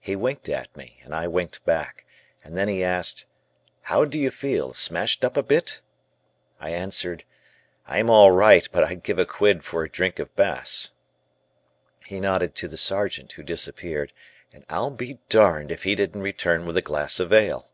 He 0.00 0.14
winked 0.14 0.50
at 0.50 0.76
me 0.76 1.00
and 1.02 1.14
I 1.14 1.26
winked 1.26 1.64
back, 1.64 2.04
and 2.44 2.54
then 2.54 2.68
he 2.68 2.84
asked, 2.84 3.24
"How 3.84 4.04
do 4.04 4.18
you 4.18 4.30
feel, 4.30 4.74
smashed 4.74 5.24
up 5.24 5.34
a 5.34 5.42
bit?" 5.42 5.80
I 6.60 6.68
answered: 6.68 7.24
"I'm 7.86 8.10
all 8.10 8.32
right, 8.32 8.68
but 8.70 8.84
I'd 8.84 9.02
give 9.02 9.18
a 9.18 9.24
quid 9.24 9.64
for 9.64 9.82
a 9.82 9.88
drink 9.88 10.18
of 10.18 10.36
Bass." 10.36 10.92
He 12.04 12.20
nodded 12.20 12.54
to 12.56 12.68
the 12.68 12.76
Sergeant 12.76 13.32
who 13.32 13.42
disappeared, 13.42 14.12
and 14.52 14.62
I'll 14.68 14.90
be 14.90 15.20
darned 15.30 15.72
if 15.72 15.84
he 15.84 15.94
didn't 15.94 16.20
return 16.20 16.66
with 16.66 16.76
a 16.76 16.82
glass 16.82 17.18
of 17.18 17.32
ale. 17.32 17.66